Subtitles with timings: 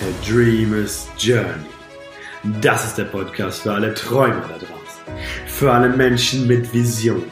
[0.00, 1.68] A Dreamer's Journey.
[2.62, 5.26] Das ist der Podcast für alle Träumer da draußen.
[5.46, 7.24] Für alle Menschen mit Vision.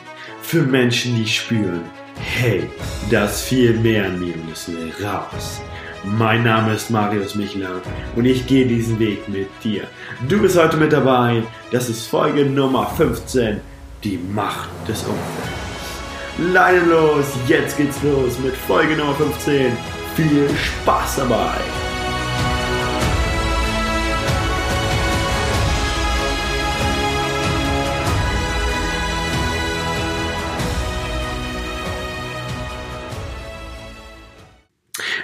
[0.43, 1.85] Für Menschen, die spüren,
[2.17, 2.69] hey,
[3.11, 5.62] da ist viel mehr in mir und es will raus.
[6.04, 7.81] Mein Name ist Marius Michler
[8.17, 9.85] und ich gehe diesen Weg mit dir.
[10.29, 11.43] Du bist heute mit dabei.
[11.73, 13.61] Das ist Folge Nummer 15.
[14.05, 16.53] Die Macht des Umfelds.
[16.53, 19.73] Leine los, jetzt geht's los mit Folge Nummer 15.
[20.14, 20.48] Viel
[20.82, 21.78] Spaß dabei!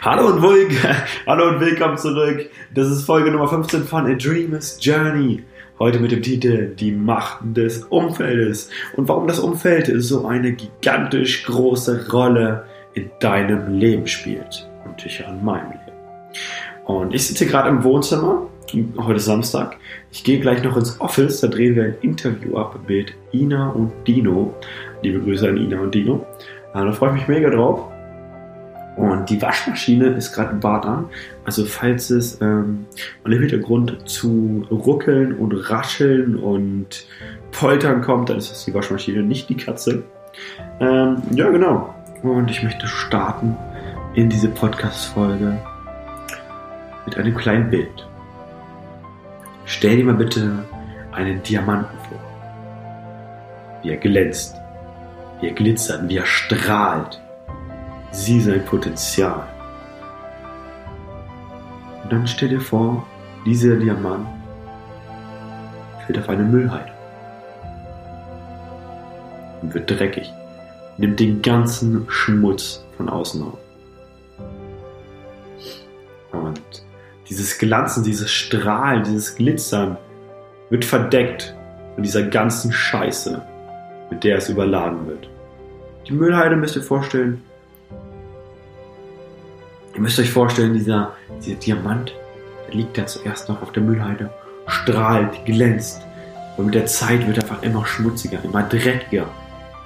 [0.05, 0.43] Hallo und,
[1.27, 2.51] Hallo und willkommen zurück.
[2.75, 5.43] Das ist Folge Nummer 15 von A Dreamer's Journey.
[5.79, 11.47] Heute mit dem Titel Die Macht des Umfeldes und warum das Umfeld so eine gigantisch
[11.47, 15.98] große Rolle in deinem Leben spielt und sicher in meinem Leben.
[16.84, 18.47] Und ich sitze gerade im Wohnzimmer.
[18.98, 19.78] Heute ist Samstag.
[20.12, 21.41] Ich gehe gleich noch ins Office.
[21.41, 24.53] Da drehen wir ein Interview ab mit Ina und Dino.
[25.00, 26.27] Liebe Grüße an Ina und Dino.
[26.75, 27.94] Da freue ich mich mega drauf.
[28.97, 31.06] Und die Waschmaschine ist gerade Bad an.
[31.45, 32.87] Also falls es ähm,
[33.25, 37.06] im Hintergrund zu ruckeln und rascheln und
[37.50, 40.05] poltern kommt, dann ist das die Waschmaschine, nicht die Katze.
[40.81, 41.95] Ähm, ja, genau.
[42.22, 43.56] Und ich möchte starten
[44.15, 45.59] in diese Podcast-Folge
[47.05, 48.09] mit einem kleinen Bild.
[49.67, 50.65] Stell dir mal bitte
[51.12, 52.20] einen Diamanten vor.
[53.83, 54.56] Wie er glänzt,
[55.41, 57.20] wie er glitzert, wie er strahlt
[58.15, 59.45] Sieh sein Potenzial.
[62.05, 63.05] Und dann stell dir vor,
[63.45, 64.25] dieser Diamant
[66.06, 66.93] fällt auf eine Müllhalde
[69.62, 70.33] und wird dreckig,
[70.97, 73.59] nimmt den ganzen Schmutz von außen auf.
[76.31, 76.84] Und
[77.28, 79.99] dieses Glanzen, dieses Strahlen, dieses Glitzern
[80.71, 81.53] wird verdeckt
[81.95, 83.43] von dieser ganzen Scheiße,
[84.09, 85.28] mit der es überladen wird.
[86.06, 87.43] Die Müllhalde müsst ihr vorstellen,
[89.94, 92.15] Ihr müsst euch vorstellen, dieser, dieser Diamant,
[92.66, 94.31] der liegt da zuerst noch auf der Müllhalde,
[94.66, 96.03] strahlt, glänzt.
[96.56, 99.27] Und mit der Zeit wird er einfach immer schmutziger, immer dreckiger.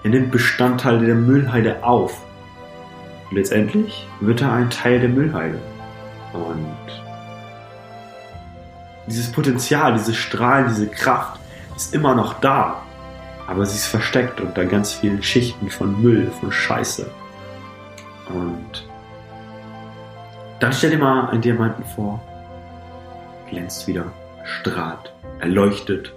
[0.04, 2.22] Er nimmt Bestandteile der Müllhalde auf.
[3.28, 5.58] Und letztendlich wird er ein Teil der Müllhalde.
[6.32, 7.02] Und
[9.06, 11.38] dieses Potenzial, dieses Strahlen, diese Kraft
[11.76, 12.82] ist immer noch da.
[13.46, 17.10] Aber sie ist versteckt unter ganz vielen Schichten von Müll, von Scheiße.
[18.28, 18.87] Und
[20.60, 22.20] dann stell dir mal einen Diamanten vor.
[23.48, 24.06] Glänzt wieder,
[24.44, 26.14] strahlt, erleuchtet.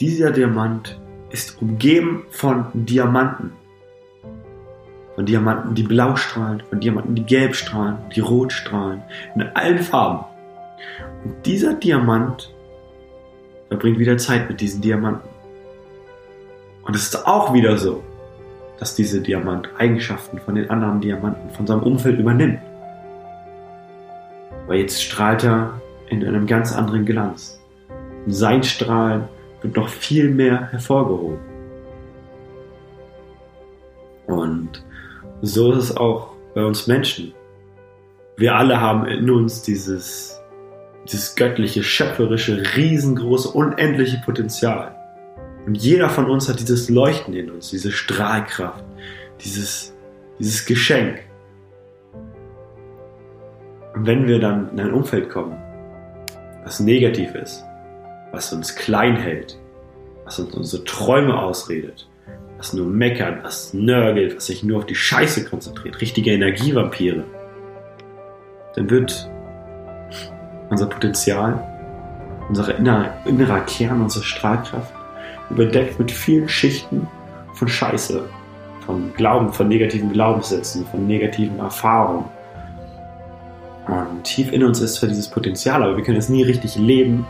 [0.00, 1.00] Dieser Diamant
[1.30, 3.52] ist umgeben von Diamanten.
[5.14, 9.02] Von Diamanten, die blau strahlen, von Diamanten, die gelb strahlen, die rot strahlen,
[9.34, 10.24] in allen Farben.
[11.24, 12.52] Und dieser Diamant
[13.68, 15.28] verbringt wieder Zeit mit diesen Diamanten.
[16.84, 18.02] Und es ist auch wieder so,
[18.78, 22.58] dass diese Diamant Eigenschaften von den anderen Diamanten, von seinem Umfeld übernimmt.
[24.64, 27.60] Aber jetzt strahlt er in einem ganz anderen Glanz.
[28.26, 29.24] Und sein Strahlen
[29.62, 31.38] wird noch viel mehr hervorgehoben.
[34.26, 34.84] Und
[35.42, 37.32] so ist es auch bei uns Menschen.
[38.36, 40.40] Wir alle haben in uns dieses,
[41.04, 44.94] dieses göttliche, schöpferische, riesengroße, unendliche Potenzial.
[45.66, 48.84] Und jeder von uns hat dieses Leuchten in uns, diese Strahlkraft,
[49.44, 49.94] dieses,
[50.38, 51.20] dieses Geschenk.
[53.94, 55.56] Wenn wir dann in ein Umfeld kommen,
[56.64, 57.62] was negativ ist,
[58.30, 59.58] was uns klein hält,
[60.24, 62.08] was uns unsere Träume ausredet,
[62.56, 67.24] was nur meckert, was nörgelt, was sich nur auf die Scheiße konzentriert, richtige Energievampire,
[68.74, 69.28] dann wird
[70.70, 71.62] unser Potenzial,
[72.48, 74.94] unser innerer, innerer Kern, unsere Strahlkraft
[75.50, 77.06] überdeckt mit vielen Schichten
[77.52, 78.24] von Scheiße,
[78.86, 82.24] von Glauben, von negativen Glaubenssätzen, von negativen Erfahrungen
[83.86, 87.26] und tief in uns ist zwar dieses Potenzial, aber wir können es nie richtig leben,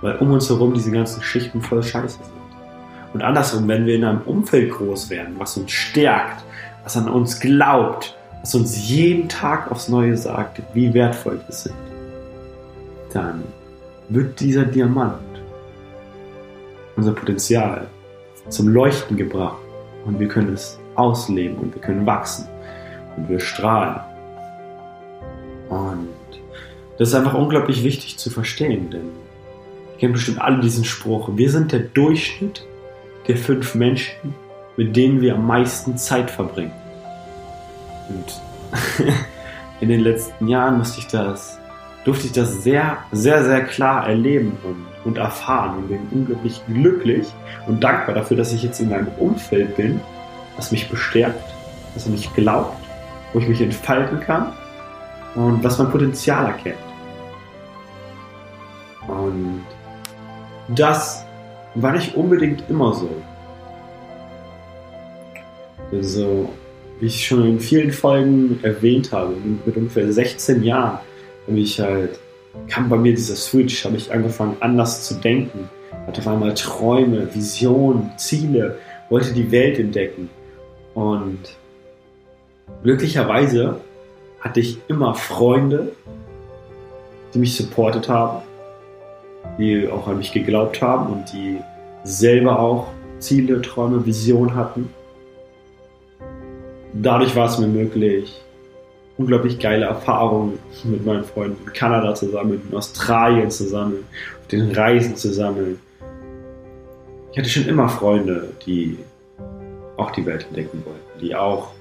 [0.00, 2.36] weil um uns herum diese ganzen Schichten voll Scheiße sind.
[3.12, 6.44] Und andersrum, wenn wir in einem Umfeld groß werden, was uns stärkt,
[6.84, 11.74] was an uns glaubt, was uns jeden Tag aufs Neue sagt, wie wertvoll wir sind,
[13.12, 13.42] dann
[14.08, 15.14] wird dieser Diamant,
[16.94, 17.86] unser Potenzial,
[18.48, 19.56] zum Leuchten gebracht.
[20.04, 22.46] Und wir können es ausleben und wir können wachsen.
[23.16, 23.96] Und wir strahlen
[25.68, 26.08] und
[26.98, 29.10] das ist einfach unglaublich wichtig zu verstehen, denn
[29.92, 31.30] ihr kennt bestimmt alle diesen Spruch.
[31.34, 32.66] Wir sind der Durchschnitt
[33.28, 34.34] der fünf Menschen,
[34.76, 36.72] mit denen wir am meisten Zeit verbringen.
[38.08, 38.40] Und
[39.80, 41.58] in den letzten Jahren musste ich das
[42.06, 47.26] durfte ich das sehr, sehr, sehr klar erleben und, und erfahren und bin unglaublich glücklich
[47.66, 50.00] und dankbar dafür, dass ich jetzt in einem Umfeld bin,
[50.54, 51.52] das mich bestärkt,
[51.94, 52.78] das mich glaubt,
[53.32, 54.52] wo ich mich entfalten kann
[55.36, 56.76] und was mein Potenzial erkennt.
[59.06, 59.64] Und
[60.68, 61.24] das
[61.74, 63.08] war nicht unbedingt immer so.
[65.92, 66.48] Also,
[66.98, 70.98] wie ich schon in vielen Folgen erwähnt habe, mit ungefähr 16 Jahren
[71.46, 72.18] habe ich halt,
[72.68, 75.68] kam bei mir dieser Switch, habe ich angefangen anders zu denken,
[76.06, 78.78] hatte auf einmal Träume, Visionen, Ziele,
[79.10, 80.28] wollte die Welt entdecken.
[80.94, 81.40] Und
[82.82, 83.80] glücklicherweise
[84.46, 85.90] hatte ich immer Freunde,
[87.34, 88.42] die mich supportet haben,
[89.58, 91.58] die auch an mich geglaubt haben und die
[92.04, 92.86] selber auch
[93.18, 94.88] Ziele, Träume, Visionen hatten.
[96.92, 98.40] Dadurch war es mir möglich,
[99.18, 104.04] unglaublich geile Erfahrungen mit meinen Freunden in Kanada zu sammeln, in Australien zu sammeln,
[104.40, 105.80] auf den Reisen zu sammeln.
[107.32, 108.96] Ich hatte schon immer Freunde, die
[109.96, 111.72] auch die Welt entdecken wollten, die auch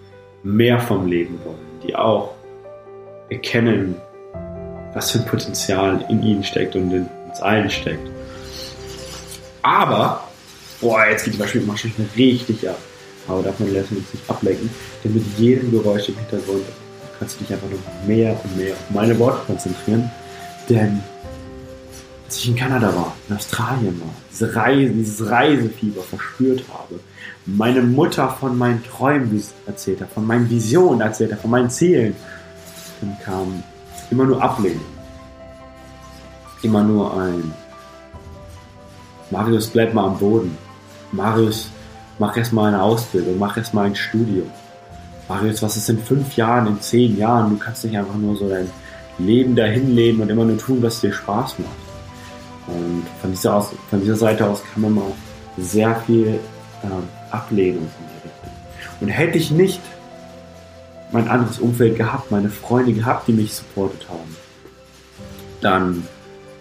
[0.42, 2.34] mehr vom Leben wollen, die auch
[3.30, 3.96] erkennen,
[4.94, 8.10] was für ein Potenzial in ihnen steckt und in uns allen steckt.
[9.62, 10.28] Aber,
[10.80, 12.78] boah, jetzt geht die Waschmaschine richtig ab.
[13.28, 14.70] Aber davon lassen wir uns nicht ablenken,
[15.04, 16.64] denn mit jedem Geräusch im Hintergrund
[17.18, 20.12] kannst du dich einfach noch mehr und mehr auf meine Worte konzentrieren.
[20.70, 21.02] Denn
[22.26, 27.00] als ich in Kanada war, in Australien war, diese Reise, dieses Reisefieber verspürt habe,
[27.46, 32.16] meine Mutter von meinen Träumen erzählt hat, von meinen Visionen erzählt hat, von meinen Zielen,
[33.02, 33.64] dann kam
[34.12, 34.86] immer nur Ablehnung.
[36.62, 37.54] Immer nur ein
[39.32, 40.58] Marius, bleib mal am Boden.
[41.12, 41.70] Marius,
[42.20, 44.50] mach erst mal eine Ausbildung, mach erst mal ein Studium.
[45.28, 47.50] Marius, was ist in fünf Jahren, in zehn Jahren?
[47.52, 48.70] Du kannst nicht einfach nur so dein
[49.18, 51.86] Leben dahin leben und immer nur tun, was dir Spaß macht.
[52.68, 55.16] Und von dieser, aus, von dieser Seite aus man auch
[55.58, 56.40] sehr viel
[56.84, 58.50] ähm, Ablehnung von richten.
[59.02, 59.82] Und hätte ich nicht
[61.12, 64.36] mein anderes Umfeld gehabt, meine Freunde gehabt, die mich supportet haben,
[65.62, 66.08] dann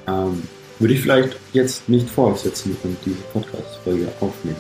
[0.06, 0.42] ähm,
[0.78, 4.56] würde ich vielleicht jetzt nicht sitzen und diese Podcast-Folge aufnehmen.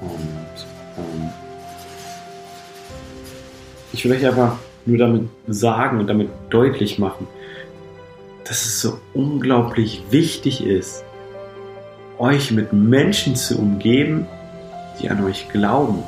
[0.00, 0.66] Und
[0.98, 1.30] ähm,
[3.92, 7.26] ich will euch einfach nur damit sagen und damit deutlich machen,
[8.44, 11.04] dass es so unglaublich wichtig ist,
[12.18, 14.26] euch mit Menschen zu umgeben,
[15.00, 16.02] die an euch glauben,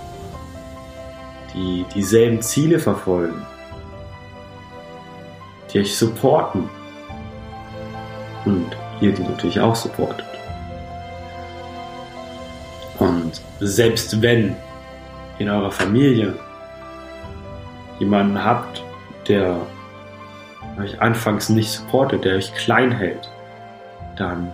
[1.55, 3.47] die dieselben Ziele verfolgen,
[5.73, 6.69] die euch supporten
[8.45, 8.67] und
[9.01, 10.27] ihr die natürlich auch supportet.
[12.99, 14.57] Und selbst wenn
[15.39, 16.35] in eurer Familie
[17.99, 18.83] jemanden habt,
[19.29, 19.57] der
[20.81, 23.29] euch anfangs nicht supportet, der euch klein hält,
[24.17, 24.51] dann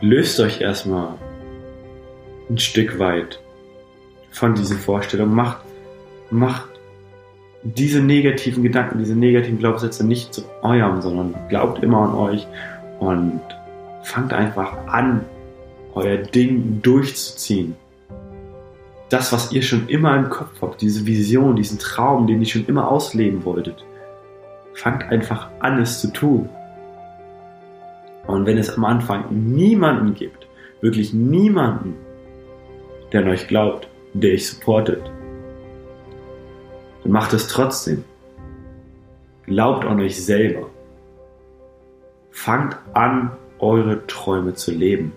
[0.00, 1.14] löst euch erstmal
[2.48, 3.40] ein Stück weit
[4.36, 5.34] von diesen Vorstellungen.
[5.34, 5.58] Macht,
[6.30, 6.68] macht
[7.62, 12.46] diese negativen Gedanken, diese negativen Glaubenssätze nicht zu eurem, sondern glaubt immer an euch
[13.00, 13.40] und
[14.02, 15.24] fangt einfach an,
[15.94, 17.74] euer Ding durchzuziehen.
[19.08, 22.66] Das, was ihr schon immer im Kopf habt, diese Vision, diesen Traum, den ihr schon
[22.66, 23.84] immer ausleben wolltet,
[24.74, 26.48] fangt einfach an, es zu tun.
[28.26, 30.46] Und wenn es am Anfang niemanden gibt,
[30.82, 31.94] wirklich niemanden,
[33.12, 33.88] der an euch glaubt,
[34.20, 35.02] der euch supportet,
[37.02, 38.04] dann macht es trotzdem.
[39.44, 40.68] Glaubt an euch selber.
[42.30, 45.12] Fangt an, eure Träume zu leben.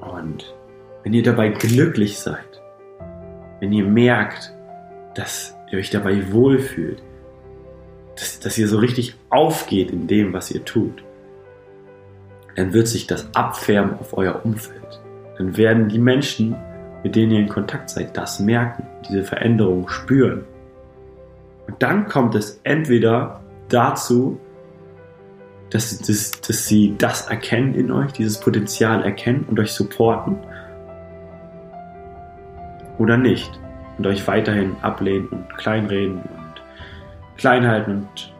[0.00, 0.54] Und
[1.02, 2.62] wenn ihr dabei glücklich seid,
[3.60, 4.52] wenn ihr merkt,
[5.14, 7.02] dass ihr euch dabei wohlfühlt,
[8.16, 11.02] dass, dass ihr so richtig aufgeht in dem, was ihr tut,
[12.56, 15.00] dann wird sich das abfärben auf euer Umfeld.
[15.38, 16.54] Dann werden die Menschen,
[17.04, 20.44] mit denen ihr in Kontakt seid, das merken, diese Veränderung spüren.
[21.68, 24.40] Und dann kommt es entweder dazu,
[25.70, 30.38] dass, dass, dass sie das erkennen in euch, dieses Potenzial erkennen und euch supporten,
[32.98, 33.50] oder nicht.
[33.98, 36.62] Und euch weiterhin ablehnen und kleinreden und
[37.36, 38.32] klein halten und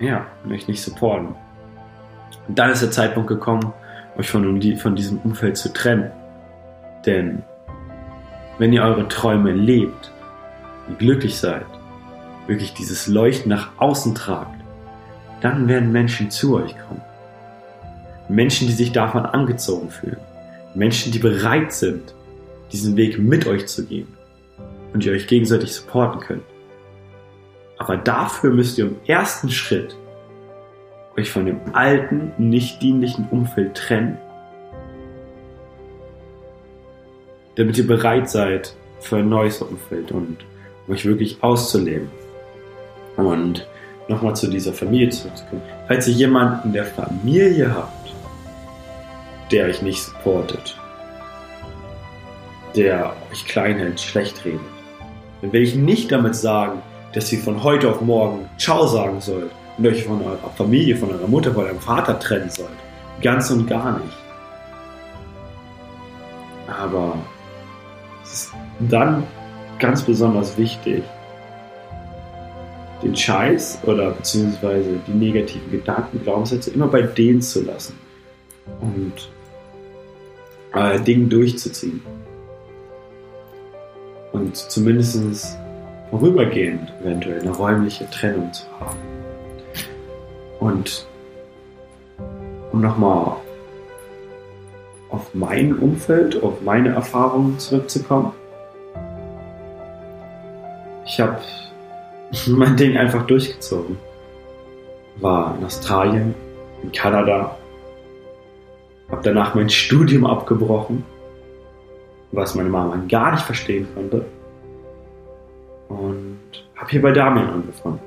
[0.00, 1.34] ja, und euch nicht supporten.
[2.48, 3.72] Und dann ist der Zeitpunkt gekommen,
[4.16, 6.10] euch von, von diesem Umfeld zu trennen.
[7.06, 7.42] Denn
[8.58, 10.12] wenn ihr eure Träume lebt
[10.88, 11.66] und glücklich seid,
[12.46, 14.60] wirklich dieses Leuchten nach außen tragt,
[15.40, 17.02] dann werden Menschen zu euch kommen.
[18.28, 20.18] Menschen, die sich davon angezogen fühlen.
[20.74, 22.14] Menschen, die bereit sind,
[22.72, 24.08] diesen Weg mit euch zu gehen
[24.92, 26.42] und ihr euch gegenseitig supporten könnt.
[27.78, 29.96] Aber dafür müsst ihr im ersten Schritt
[31.16, 34.18] euch von dem alten, nicht dienlichen Umfeld trennen,
[37.58, 40.38] damit ihr bereit seid für ein neues Umfeld und
[40.88, 42.08] euch wirklich auszuleben.
[43.16, 43.66] Und
[44.06, 45.62] nochmal zu dieser Familie zurückzukommen.
[45.88, 48.14] Falls ihr jemanden in der Familie habt,
[49.50, 50.78] der euch nicht supportet,
[52.76, 54.60] der euch klein hält, schlecht redet,
[55.42, 56.80] dann will ich nicht damit sagen,
[57.12, 61.10] dass ihr von heute auf morgen Ciao sagen sollt und euch von eurer Familie, von
[61.10, 62.68] eurer Mutter, von eurem Vater trennen sollt.
[63.20, 64.16] Ganz und gar nicht.
[66.68, 67.16] Aber
[68.32, 69.24] ist dann
[69.78, 71.02] ganz besonders wichtig,
[73.02, 77.94] den Scheiß oder beziehungsweise die negativen Gedanken, Glaubenssätze immer bei denen zu lassen
[78.80, 79.12] und
[80.74, 82.02] äh, Dinge durchzuziehen.
[84.32, 85.56] Und zumindest
[86.10, 88.98] vorübergehend eventuell eine räumliche Trennung zu haben.
[90.60, 91.06] Und
[92.72, 93.36] um nochmal
[95.10, 98.32] auf mein Umfeld, auf meine Erfahrungen zurückzukommen.
[101.06, 101.38] Ich habe
[102.48, 103.96] mein Ding einfach durchgezogen.
[105.16, 106.34] War in Australien,
[106.82, 107.56] in Kanada,
[109.10, 111.04] habe danach mein Studium abgebrochen,
[112.30, 114.26] was meine Mama gar nicht verstehen konnte.
[115.88, 116.38] Und
[116.76, 118.00] habe hier bei Damian angefangen.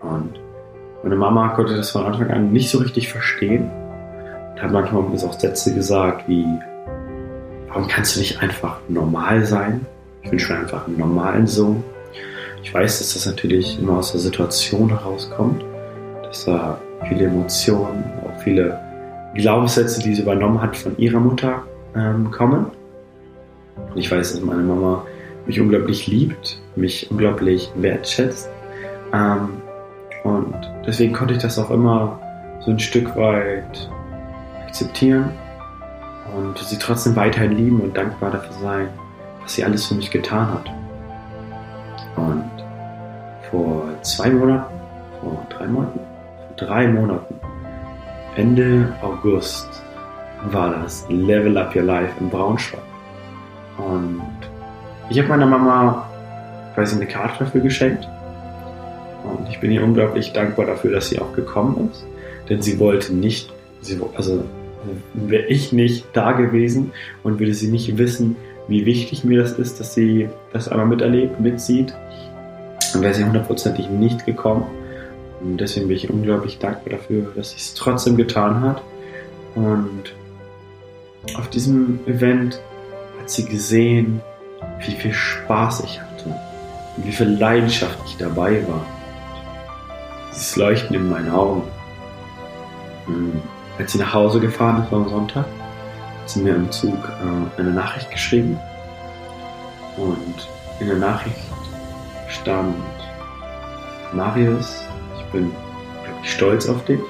[0.00, 0.40] Und
[1.02, 3.70] meine Mama konnte das von Anfang an nicht so richtig verstehen
[4.62, 6.46] hat manchmal auch Sätze gesagt wie,
[7.68, 9.84] warum kannst du nicht einfach normal sein?
[10.22, 11.84] Ich wünsche mir einfach einen normalen Sohn.
[12.62, 15.64] Ich weiß, dass das natürlich immer aus der Situation herauskommt,
[16.24, 18.78] dass da viele Emotionen, auch viele
[19.34, 21.62] Glaubenssätze, die sie übernommen hat, von ihrer Mutter
[21.94, 22.66] ähm, kommen.
[23.76, 25.04] Und ich weiß, dass meine Mama
[25.46, 28.48] mich unglaublich liebt, mich unglaublich wertschätzt.
[29.12, 29.48] Ähm,
[30.24, 32.18] und deswegen konnte ich das auch immer
[32.64, 33.88] so ein Stück weit
[34.66, 35.30] akzeptieren
[36.36, 38.88] und sie trotzdem weiterhin lieben und dankbar dafür sein,
[39.42, 40.70] was sie alles für mich getan hat.
[42.16, 42.50] Und
[43.50, 44.74] vor zwei Monaten,
[45.20, 47.34] vor drei Monaten, vor drei Monaten,
[48.36, 49.68] Ende August,
[50.50, 52.80] war das Level Up Your Life in Braunschweig.
[53.78, 54.22] Und
[55.08, 56.08] ich habe meiner Mama
[56.74, 58.06] quasi eine Karte dafür geschenkt.
[59.24, 62.06] Und ich bin ihr unglaublich dankbar dafür, dass sie auch gekommen ist.
[62.48, 63.52] Denn sie wollte nicht,
[63.86, 64.44] sie, also
[65.14, 68.36] wäre ich nicht da gewesen und würde sie nicht wissen,
[68.68, 71.94] wie wichtig mir das ist, dass sie das einmal miterlebt, mitsieht,
[72.92, 74.66] dann wäre sie hundertprozentig nicht gekommen.
[75.40, 78.82] Und deswegen bin ich unglaublich dankbar dafür, dass sie es trotzdem getan hat.
[79.54, 80.14] Und
[81.36, 82.60] auf diesem Event
[83.20, 84.20] hat sie gesehen,
[84.84, 86.34] wie viel Spaß ich hatte
[86.96, 88.84] und wie viel Leidenschaft ich dabei war.
[90.32, 91.62] Dieses Leuchten in meinen Augen.
[93.06, 93.42] Und
[93.78, 97.70] als sie nach Hause gefahren ist am Sonntag, hat sie mir im Zug äh, eine
[97.70, 98.58] Nachricht geschrieben.
[99.96, 100.48] Und
[100.80, 101.36] in der Nachricht
[102.28, 102.74] stand,
[104.12, 104.82] Marius,
[105.18, 105.50] ich bin
[105.98, 107.00] unglaublich stolz auf dich.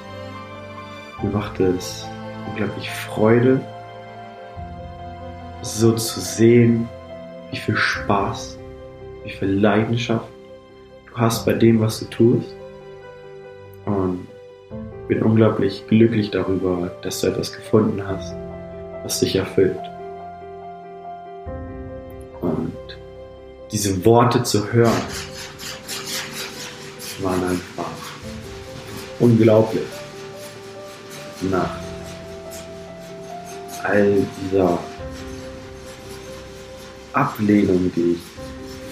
[1.21, 2.05] Mir macht es
[2.49, 3.61] unglaublich Freude,
[5.61, 6.87] so zu sehen,
[7.51, 8.57] wie viel Spaß,
[9.23, 10.27] wie viel Leidenschaft
[11.07, 12.55] du hast bei dem, was du tust.
[13.85, 14.27] Und
[15.07, 18.35] bin unglaublich glücklich darüber, dass du etwas gefunden hast,
[19.03, 19.79] was dich erfüllt.
[22.41, 22.73] Und
[23.71, 25.01] diese Worte zu hören,
[27.21, 27.91] waren einfach
[29.19, 29.83] unglaublich.
[31.49, 31.77] Nach
[33.83, 34.77] all dieser
[37.13, 38.19] Ablehnung, die ich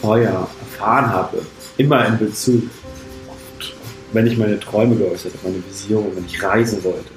[0.01, 1.41] vorher erfahren habe,
[1.77, 2.63] immer in Bezug
[4.15, 7.11] wenn ich meine Träume geäußert habe, meine Vision, wenn ich reisen wollte.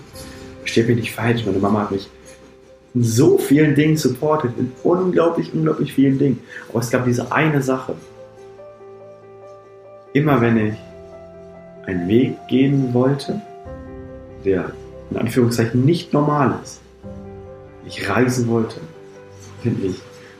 [0.60, 2.08] Versteht mich nicht falsch, meine Mama hat mich
[2.94, 6.40] in so vielen Dingen supportet, in unglaublich, unglaublich vielen Dingen.
[6.68, 7.94] Aber es gab diese eine Sache.
[10.12, 10.74] Immer wenn ich
[11.86, 13.40] einen Weg gehen wollte,
[14.44, 14.72] der
[15.10, 16.80] in Anführungszeichen nicht normal ist,
[17.86, 18.80] ich reisen wollte,
[19.62, 19.96] finde ich,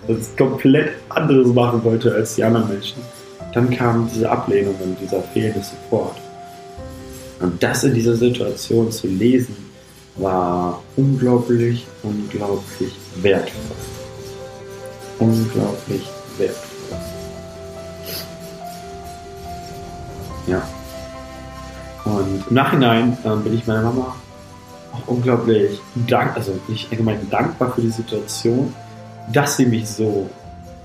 [0.06, 3.00] das komplett anderes machen wollte als die anderen Menschen,
[3.54, 6.16] dann kam diese Ablehnung und dieser fehlende Support.
[7.40, 9.56] Und das in dieser Situation zu lesen,
[10.16, 12.92] war unglaublich, unglaublich
[13.22, 13.76] wertvoll.
[15.18, 16.02] Unglaublich
[16.36, 16.98] wertvoll.
[20.48, 20.68] Ja.
[22.04, 24.16] Und im Nachhinein äh, bin ich meiner Mama
[24.92, 28.74] auch unglaublich dank, also nicht allgemein dankbar für die Situation,
[29.32, 30.28] dass sie mich so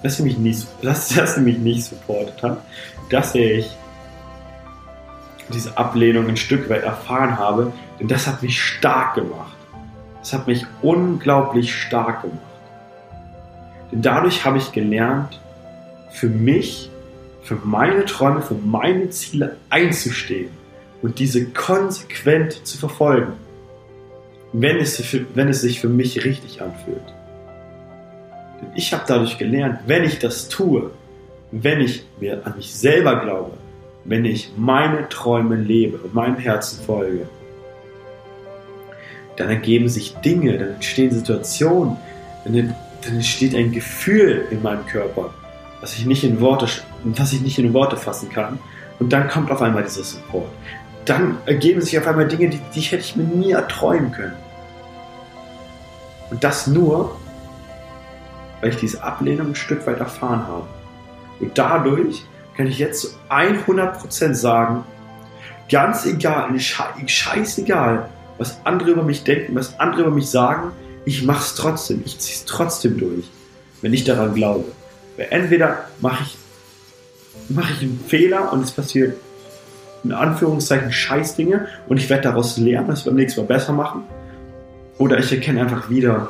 [0.04, 2.62] dass sie mich nicht, dass, dass sie mich nicht supportet hat,
[3.10, 3.72] dass ich
[5.50, 9.56] diese Ablehnung ein Stück weit erfahren habe, denn das hat mich stark gemacht.
[10.20, 12.40] Das hat mich unglaublich stark gemacht.
[13.92, 15.40] Denn dadurch habe ich gelernt,
[16.10, 16.90] für mich,
[17.42, 20.50] für meine Träume, für meine Ziele einzustehen
[21.02, 23.34] und diese konsequent zu verfolgen,
[24.54, 27.14] wenn es, wenn es sich für mich richtig anfühlt.
[28.62, 30.92] Denn ich habe dadurch gelernt, wenn ich das tue,
[31.52, 33.52] wenn ich mir an mich selber glaube,
[34.06, 37.28] wenn ich meine Träume lebe und meinem Herzen folge,
[39.38, 41.98] dann ergeben sich Dinge, dann entstehen Situationen,
[42.46, 45.34] dann, dann entsteht ein Gefühl in meinem Körper,
[45.82, 46.68] was ich nicht in Worte,
[47.04, 48.60] was ich nicht in Worte fassen kann.
[49.00, 50.50] Und dann kommt auf einmal dieser Support.
[51.06, 54.36] Dann ergeben sich auf einmal Dinge, die, die hätte ich mir nie erträumen können.
[56.30, 57.18] Und das nur,
[58.62, 60.68] weil ich diese Ablehnung ein Stück weit erfahren habe.
[61.40, 62.24] Und dadurch
[62.56, 64.84] kann ich jetzt zu 100% sagen,
[65.70, 70.72] ganz egal, scheißegal, was andere über mich denken, was andere über mich sagen,
[71.06, 73.26] ich mache es trotzdem, ich ziehe es trotzdem durch,
[73.82, 74.66] wenn ich daran glaube.
[75.18, 76.38] Weil entweder mache ich,
[77.50, 79.18] mach ich einen Fehler und es passiert
[80.04, 84.04] in Anführungszeichen Scheißdinge und ich werde daraus lernen, das beim nächsten Mal besser machen.
[84.98, 86.30] Oder ich erkenne einfach wieder,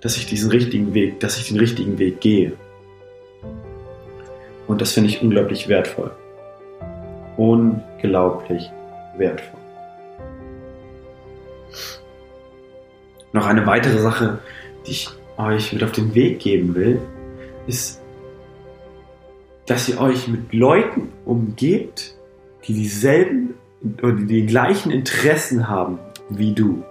[0.00, 2.52] dass ich diesen richtigen Weg, dass ich den richtigen Weg gehe.
[4.70, 6.12] Und das finde ich unglaublich wertvoll.
[7.36, 8.70] Unglaublich
[9.16, 9.58] wertvoll.
[13.32, 14.38] Noch eine weitere Sache,
[14.86, 17.00] die ich euch mit auf den Weg geben will,
[17.66, 18.00] ist,
[19.66, 22.14] dass ihr euch mit Leuten umgebt,
[22.68, 23.54] die dieselben
[24.00, 25.98] oder die, gleichen Interessen haben
[26.28, 26.84] wie du.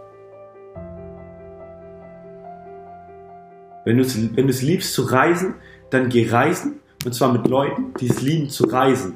[3.85, 5.53] Wenn du es wenn liebst zu reisen,
[5.91, 9.15] dann geh reisen und zwar mit Leuten, die es lieben zu reisen.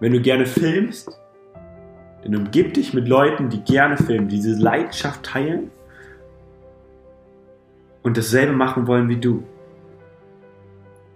[0.00, 1.18] Wenn du gerne filmst,
[2.22, 5.70] dann umgib dich mit Leuten, die gerne filmen, die diese Leidenschaft teilen
[8.02, 9.44] und dasselbe machen wollen wie du.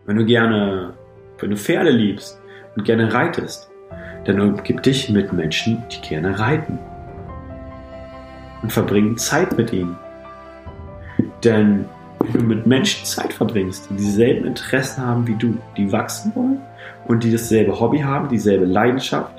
[0.07, 0.94] Wenn du gerne,
[1.38, 2.40] wenn du Pferde liebst
[2.77, 3.70] und gerne reitest,
[4.25, 6.79] dann umgib dich mit Menschen, die gerne reiten
[8.62, 9.96] und verbringen Zeit mit ihnen.
[11.42, 11.87] Denn
[12.21, 16.61] wenn du mit Menschen Zeit verbringst, die dieselben Interessen haben wie du, die wachsen wollen
[17.07, 19.33] und die dasselbe Hobby haben, dieselbe Leidenschaft,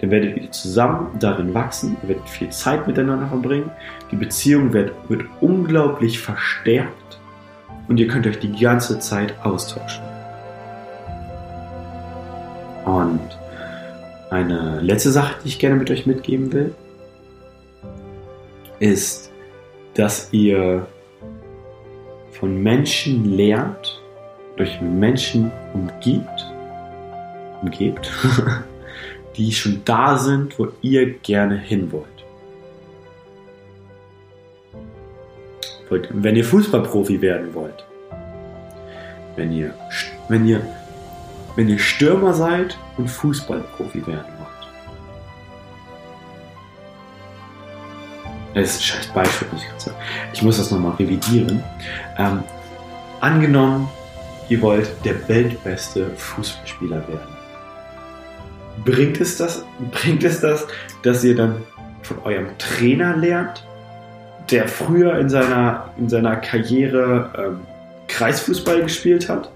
[0.00, 3.70] dann werdet ihr zusammen darin wachsen, ihr werdet viel Zeit miteinander verbringen,
[4.10, 7.20] die Beziehung wird, wird unglaublich verstärkt
[7.88, 10.02] und ihr könnt euch die ganze Zeit austauschen.
[12.84, 13.20] Und
[14.30, 16.74] eine letzte Sache, die ich gerne mit euch mitgeben will,
[18.80, 19.30] ist,
[19.94, 20.86] dass ihr
[22.42, 24.02] von Menschen lernt,
[24.56, 26.52] durch Menschen umgibt,
[27.60, 28.10] umgebt,
[29.36, 32.08] die schon da sind, wo ihr gerne hin wollt.
[36.10, 37.84] Wenn ihr Fußballprofi werden wollt,
[39.36, 39.72] wenn ihr,
[40.28, 40.66] wenn ihr,
[41.54, 44.31] wenn ihr Stürmer seid und Fußballprofi werden
[48.54, 49.96] Das ist ein scheiß Beispiel, muss ich gerade sagen.
[50.32, 51.62] Ich muss das nochmal revidieren.
[52.18, 52.42] Ähm,
[53.20, 53.88] angenommen,
[54.48, 57.36] ihr wollt der weltbeste Fußballspieler werden.
[58.84, 60.66] Bringt es das, bringt es das,
[61.02, 61.62] dass ihr dann
[62.02, 63.64] von eurem Trainer lernt,
[64.50, 67.60] der früher in seiner, in seiner Karriere ähm,
[68.08, 69.50] Kreisfußball gespielt hat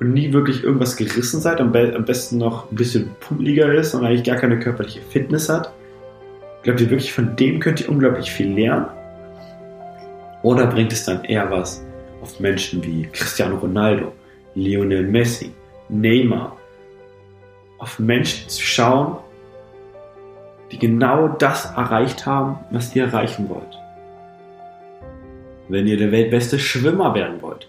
[0.00, 4.04] und nie wirklich irgendwas gerissen seid, am, am besten noch ein bisschen pummeliger ist und
[4.04, 5.72] eigentlich gar keine körperliche Fitness hat?
[6.66, 8.86] Glaubt ihr wirklich, von dem könnt ihr unglaublich viel lernen?
[10.42, 11.86] Oder bringt es dann eher was
[12.20, 14.12] auf Menschen wie Cristiano Ronaldo,
[14.56, 15.52] Lionel Messi,
[15.88, 16.56] Neymar,
[17.78, 19.18] auf Menschen zu schauen,
[20.72, 23.78] die genau das erreicht haben, was ihr erreichen wollt?
[25.68, 27.68] Wenn ihr der weltbeste Schwimmer werden wollt,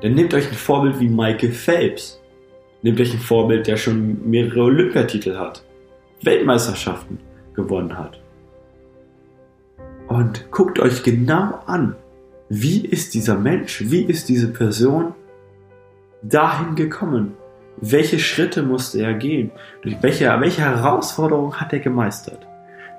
[0.00, 2.22] dann nehmt euch ein Vorbild wie Michael Phelps.
[2.80, 5.62] Nehmt euch ein Vorbild, der schon mehrere Olympiatitel hat,
[6.22, 7.18] Weltmeisterschaften
[7.54, 8.20] gewonnen hat.
[10.08, 11.96] Und guckt euch genau an,
[12.48, 15.14] wie ist dieser Mensch, wie ist diese Person
[16.22, 17.34] dahin gekommen?
[17.78, 19.50] Welche Schritte musste er gehen?
[19.82, 22.46] Durch welche, welche Herausforderungen hat er gemeistert?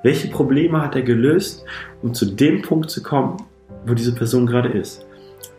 [0.03, 1.63] Welche Probleme hat er gelöst,
[2.01, 3.37] um zu dem Punkt zu kommen,
[3.85, 5.05] wo diese Person gerade ist?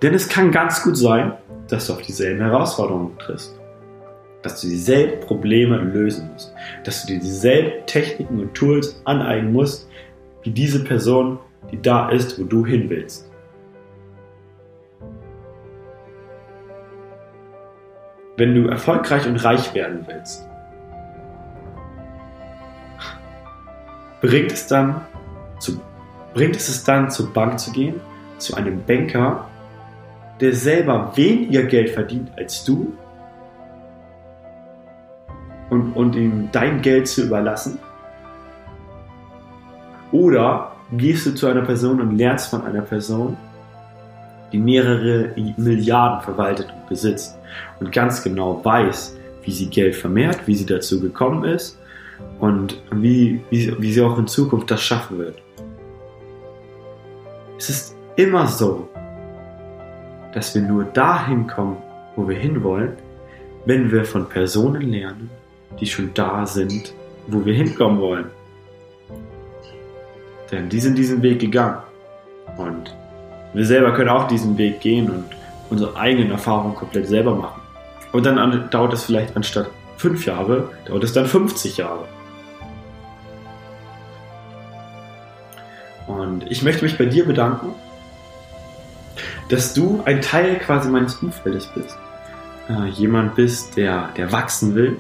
[0.02, 1.32] Denn es kann ganz gut sein,
[1.68, 3.56] dass du auf dieselben Herausforderungen triffst
[4.46, 6.54] dass du dieselben Probleme lösen musst,
[6.84, 9.88] dass du dir dieselben Techniken und Tools aneignen musst,
[10.44, 11.40] wie diese Person,
[11.72, 13.28] die da ist, wo du hin willst.
[18.36, 20.46] Wenn du erfolgreich und reich werden willst,
[24.20, 25.00] bringt es dann
[25.58, 25.80] zu,
[26.34, 28.00] bringt es, es dann zur Bank zu gehen,
[28.38, 29.48] zu einem Banker,
[30.40, 32.96] der selber weniger Geld verdient als du
[35.70, 37.78] und, und ihm dein Geld zu überlassen?
[40.12, 43.36] Oder gehst du zu einer Person und lernst von einer Person,
[44.52, 47.36] die mehrere Milliarden verwaltet und besitzt
[47.80, 51.78] und ganz genau weiß, wie sie Geld vermehrt, wie sie dazu gekommen ist
[52.38, 55.42] und wie, wie, wie sie auch in Zukunft das schaffen wird.
[57.58, 58.88] Es ist immer so,
[60.32, 61.78] dass wir nur dahin kommen,
[62.14, 62.92] wo wir hinwollen,
[63.64, 65.30] wenn wir von Personen lernen,
[65.80, 66.92] die schon da sind,
[67.26, 68.26] wo wir hinkommen wollen.
[70.50, 71.78] Denn die sind diesen Weg gegangen.
[72.56, 72.94] Und
[73.52, 75.24] wir selber können auch diesen Weg gehen und
[75.70, 77.60] unsere eigenen Erfahrungen komplett selber machen.
[78.12, 82.06] Und dann dauert es vielleicht anstatt fünf Jahre, dauert es dann 50 Jahre.
[86.06, 87.74] Und ich möchte mich bei dir bedanken,
[89.48, 91.96] dass du ein Teil quasi meines Umfeldes bist.
[92.68, 94.96] Äh, jemand bist, der, der wachsen will,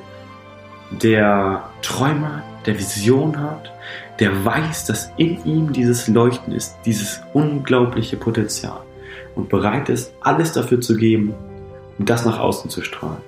[0.90, 3.72] der Träume hat, der Vision hat,
[4.18, 8.80] der weiß, dass in ihm dieses Leuchten ist, dieses unglaubliche Potenzial
[9.34, 11.34] und bereit ist, alles dafür zu geben,
[11.98, 13.18] um das nach außen zu strahlen.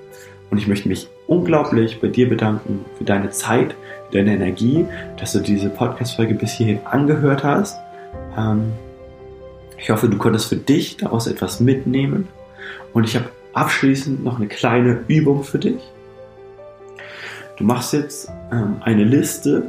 [0.50, 3.74] Und ich möchte mich unglaublich bei dir bedanken für deine Zeit,
[4.10, 4.86] für deine Energie,
[5.18, 7.78] dass du diese Podcast-Folge bis hierhin angehört hast.
[8.36, 8.72] Ähm,
[9.76, 12.28] ich hoffe, du konntest für dich daraus etwas mitnehmen.
[12.94, 15.80] Und ich habe abschließend noch eine kleine Übung für dich.
[17.58, 19.64] Du machst jetzt ähm, eine Liste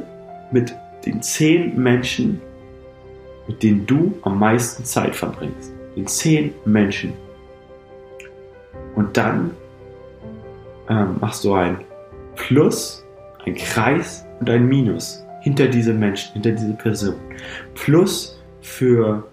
[0.52, 0.74] mit
[1.04, 2.40] den zehn Menschen,
[3.48, 5.72] mit denen du am meisten Zeit verbringst.
[5.96, 7.12] Den zehn Menschen.
[8.94, 9.50] Und dann
[10.88, 11.78] ähm, machst du ein
[12.36, 13.04] Plus,
[13.44, 17.16] ein Kreis und ein Minus hinter diese Menschen, hinter diese Person.
[17.74, 19.29] Plus für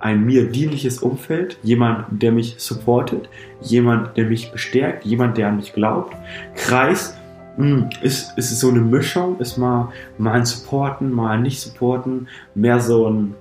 [0.00, 3.28] ein mir dienliches Umfeld, jemand, der mich supportet,
[3.60, 6.16] jemand, der mich bestärkt, jemand, der an mich glaubt.
[6.56, 7.16] Kreis
[7.56, 11.60] mh, hm, ist, ist so eine Mischung, ist mal, mal ein Supporten, mal ein nicht
[11.60, 13.34] supporten, mehr so ein,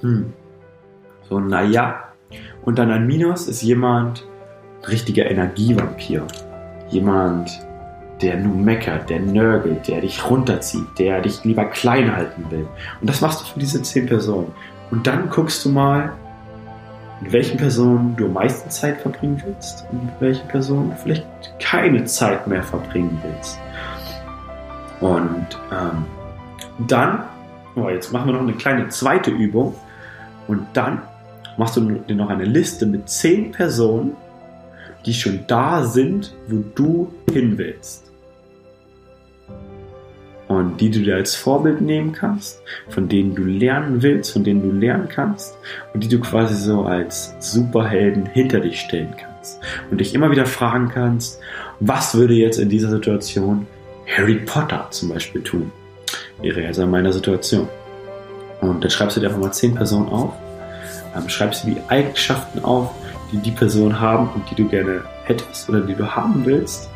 [0.00, 0.32] hm,
[1.28, 2.04] so ein Naja.
[2.64, 4.26] Und dann ein Minus ist jemand,
[4.82, 6.26] ein richtiger Energievampir.
[6.90, 7.50] Jemand,
[8.20, 12.66] der nur meckert, der nörgelt, der dich runterzieht, der dich lieber klein halten will.
[13.00, 14.52] Und das machst du für diese zehn Personen.
[14.94, 16.12] Und dann guckst du mal,
[17.20, 21.26] mit welchen Personen du am meisten Zeit verbringen willst und mit welchen Personen du vielleicht
[21.58, 23.58] keine Zeit mehr verbringen willst.
[25.00, 26.04] Und ähm,
[26.86, 27.24] dann,
[27.74, 29.74] oh, jetzt machen wir noch eine kleine zweite Übung
[30.46, 31.02] und dann
[31.56, 34.12] machst du dir noch eine Liste mit zehn Personen,
[35.06, 38.13] die schon da sind, wo du hin willst
[40.56, 44.62] und die du dir als Vorbild nehmen kannst, von denen du lernen willst, von denen
[44.62, 45.56] du lernen kannst
[45.92, 50.46] und die du quasi so als Superhelden hinter dich stellen kannst und dich immer wieder
[50.46, 51.40] fragen kannst,
[51.80, 53.66] was würde jetzt in dieser Situation
[54.16, 55.72] Harry Potter zum Beispiel tun?
[56.40, 57.68] Wäre jetzt in meiner Situation.
[58.60, 60.32] Und dann schreibst du dir einfach mal zehn Personen auf,
[61.16, 62.90] ähm, schreibst du die Eigenschaften auf,
[63.32, 66.88] die die Personen haben und die du gerne hättest oder die du haben willst.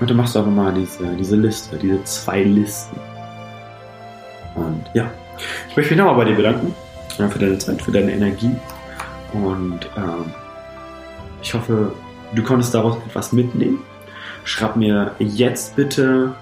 [0.00, 2.96] Und dann machst du einfach mal diese, diese Liste, diese zwei Listen.
[4.54, 5.10] Und ja,
[5.68, 6.74] ich möchte mich nochmal bei dir bedanken
[7.16, 8.54] für deine Zeit, für deine Energie.
[9.32, 10.32] Und ähm,
[11.42, 11.92] ich hoffe,
[12.34, 13.80] du konntest daraus etwas mitnehmen.
[14.44, 16.34] Schreib mir jetzt bitte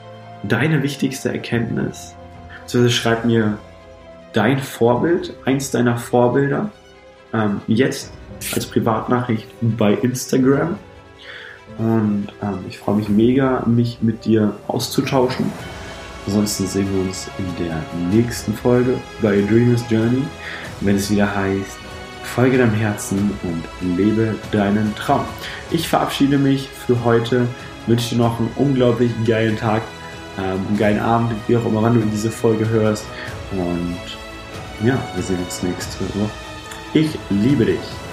[0.42, 2.14] deine wichtigste Erkenntnis.
[2.62, 3.58] Beziehungsweise schreib mir
[4.32, 6.70] dein Vorbild, eins deiner Vorbilder,
[7.32, 8.12] ähm, jetzt
[8.54, 10.78] als Privatnachricht bei Instagram.
[11.78, 15.50] Und ähm, ich freue mich mega, mich mit dir auszutauschen.
[16.26, 20.22] Ansonsten sehen wir uns in der nächsten Folge bei Dreamers Journey,
[20.80, 21.78] wenn es wieder heißt,
[22.22, 25.24] folge deinem Herzen und lebe deinen Traum.
[25.70, 27.46] Ich verabschiede mich für heute,
[27.86, 29.82] wünsche dir noch einen unglaublich geilen Tag,
[30.38, 33.04] ähm, einen geilen Abend, wie auch immer, wann du in diese Folge hörst.
[33.52, 33.96] Und
[34.86, 36.30] ja, wir sehen uns nächste Woche.
[36.92, 38.05] Ich liebe dich.